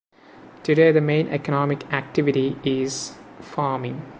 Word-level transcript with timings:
Today 0.63 0.91
the 0.91 0.99
main 0.99 1.27
economic 1.27 1.93
activity 1.93 2.57
is 2.63 3.13
farming. 3.39 4.01